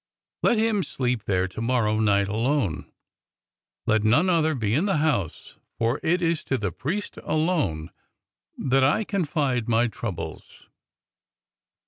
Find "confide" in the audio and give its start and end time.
9.25-9.69